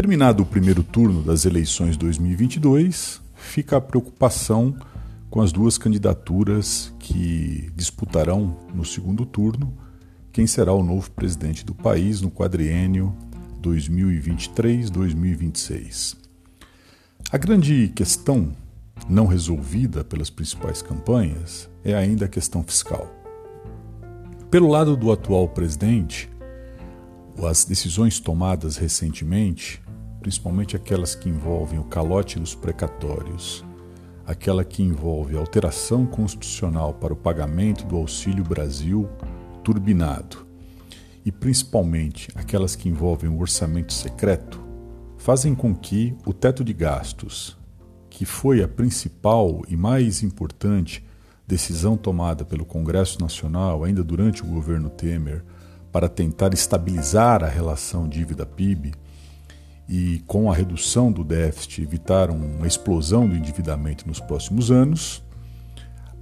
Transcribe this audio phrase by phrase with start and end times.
[0.00, 4.74] Terminado o primeiro turno das eleições 2022, fica a preocupação
[5.28, 9.76] com as duas candidaturas que disputarão no segundo turno
[10.32, 13.14] quem será o novo presidente do país no quadriênio
[13.60, 16.16] 2023-2026.
[17.30, 18.52] A grande questão
[19.06, 23.06] não resolvida pelas principais campanhas é ainda a questão fiscal.
[24.50, 26.30] Pelo lado do atual presidente,
[27.46, 29.82] as decisões tomadas recentemente,
[30.20, 33.64] principalmente aquelas que envolvem o calote dos precatórios,
[34.26, 39.08] aquela que envolve a alteração constitucional para o pagamento do Auxílio Brasil
[39.64, 40.46] turbinado
[41.24, 44.60] e principalmente aquelas que envolvem o orçamento secreto,
[45.18, 47.56] fazem com que o teto de gastos,
[48.08, 51.04] que foi a principal e mais importante
[51.46, 55.44] decisão tomada pelo Congresso Nacional ainda durante o governo Temer
[55.92, 58.92] para tentar estabilizar a relação dívida-PIB
[59.90, 65.20] e, com a redução do déficit, evitar uma explosão do endividamento nos próximos anos,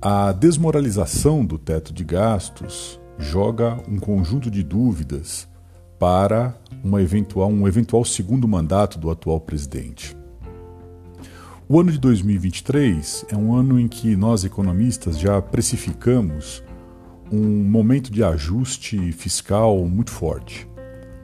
[0.00, 5.46] a desmoralização do teto de gastos joga um conjunto de dúvidas
[5.98, 10.16] para uma eventual, um eventual segundo mandato do atual presidente.
[11.68, 16.64] O ano de 2023 é um ano em que nós economistas já precificamos
[17.30, 20.66] um momento de ajuste fiscal muito forte,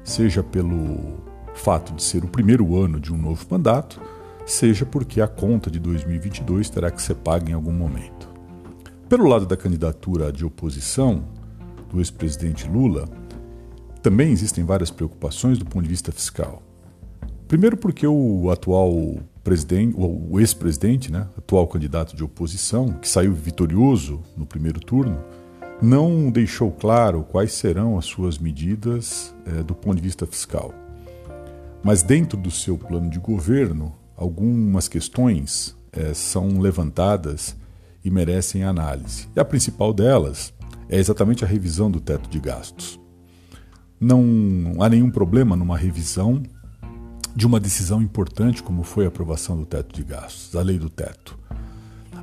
[0.03, 4.01] seja pelo fato de ser o primeiro ano de um novo mandato,
[4.45, 8.29] seja porque a conta de 2022 terá que ser paga em algum momento.
[9.09, 11.25] Pelo lado da candidatura de oposição
[11.91, 13.09] do ex-presidente Lula,
[14.03, 16.63] também existem várias preocupações do ponto de vista fiscal.
[17.49, 24.23] Primeiro porque o atual presidente, o ex-presidente, né, atual candidato de oposição, que saiu vitorioso
[24.37, 25.23] no primeiro turno,
[25.81, 30.73] não deixou claro quais serão as suas medidas é, do ponto de vista fiscal.
[31.85, 37.55] Mas dentro do seu plano de governo, algumas questões é, são levantadas
[38.03, 39.29] e merecem análise.
[39.37, 40.55] E a principal delas
[40.89, 42.99] é exatamente a revisão do teto de gastos.
[44.01, 46.43] Não há nenhum problema numa revisão
[47.37, 50.89] de uma decisão importante como foi a aprovação do teto de gastos, a lei do
[50.89, 51.39] teto.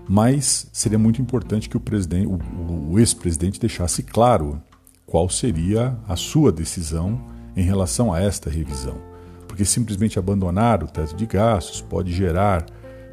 [0.10, 4.60] Mas seria muito importante que o, presidente, o, o ex-presidente deixasse claro
[5.06, 7.22] qual seria a sua decisão
[7.56, 9.11] em relação a esta revisão.
[9.52, 12.66] Porque simplesmente abandonar o teto de gastos pode gerar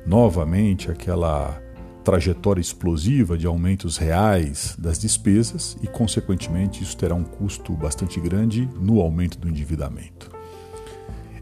[0.07, 1.61] novamente aquela
[2.05, 8.69] trajetória explosiva de aumentos reais das despesas e, consequentemente, isso terá um custo bastante grande
[8.81, 10.31] no aumento do endividamento.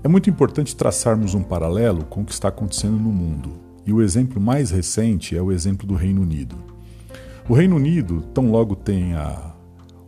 [0.03, 3.53] É muito importante traçarmos um paralelo com o que está acontecendo no mundo,
[3.85, 6.57] e o exemplo mais recente é o exemplo do Reino Unido.
[7.47, 9.53] O Reino Unido, tão logo tenha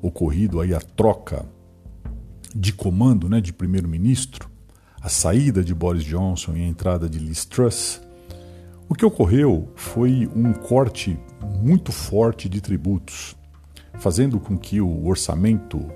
[0.00, 1.44] ocorrido aí a troca
[2.54, 4.48] de comando né, de primeiro-ministro,
[5.00, 8.00] a saída de Boris Johnson e a entrada de Liz Truss,
[8.88, 11.19] o que ocorreu foi um corte
[11.62, 13.36] muito forte de tributos,
[13.98, 15.86] fazendo com que o orçamento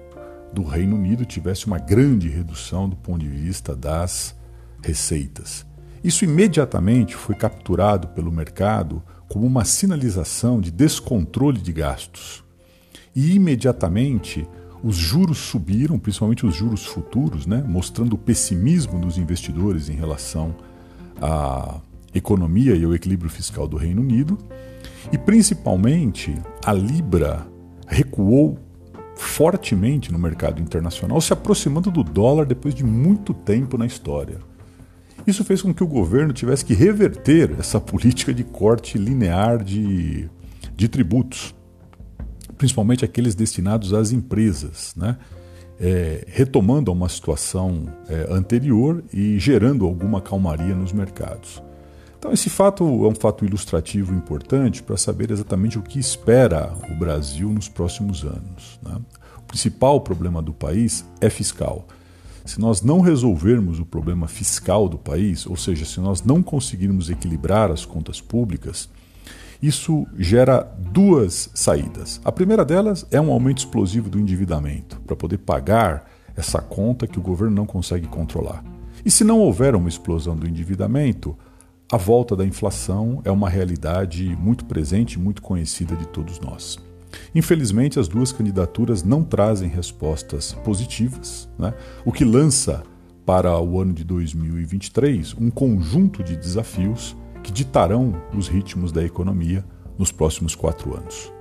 [0.52, 4.36] do Reino Unido tivesse uma grande redução do ponto de vista das
[4.82, 5.64] receitas.
[6.04, 12.44] Isso imediatamente foi capturado pelo mercado como uma sinalização de descontrole de gastos.
[13.14, 14.46] E imediatamente
[14.82, 20.54] os juros subiram, principalmente os juros futuros, né, mostrando o pessimismo dos investidores em relação
[21.20, 21.81] à
[22.15, 24.37] economia e ao equilíbrio fiscal do Reino Unido.
[25.12, 26.34] E principalmente
[26.65, 27.47] a Libra
[27.87, 28.59] recuou
[29.15, 34.38] fortemente no mercado internacional, se aproximando do dólar depois de muito tempo na história.
[35.26, 40.28] Isso fez com que o governo tivesse que reverter essa política de corte linear de,
[40.75, 41.54] de tributos,
[42.56, 45.16] principalmente aqueles destinados às empresas, né?
[45.80, 51.60] É, retomando a uma situação é, anterior e gerando alguma calmaria nos mercados.
[52.22, 56.94] Então, esse fato é um fato ilustrativo importante para saber exatamente o que espera o
[56.94, 58.78] Brasil nos próximos anos.
[58.80, 58.96] Né?
[59.38, 61.84] O principal problema do país é fiscal.
[62.44, 67.10] Se nós não resolvermos o problema fiscal do país, ou seja, se nós não conseguirmos
[67.10, 68.88] equilibrar as contas públicas,
[69.62, 72.20] isso gera duas saídas.
[72.25, 77.19] A primeira delas é um aumento explosivo do endividamento, para poder pagar essa conta que
[77.19, 78.64] o governo não consegue controlar.
[79.05, 81.37] E se não houver uma explosão do endividamento,
[81.91, 86.79] a volta da inflação é uma realidade muito presente muito conhecida de todos nós.
[87.35, 91.75] Infelizmente, as duas candidaturas não trazem respostas positivas, né?
[92.05, 92.82] o que lança
[93.25, 99.65] para o ano de 2023 um conjunto de desafios que ditarão os ritmos da economia
[99.99, 101.33] nos próximos quatro anos.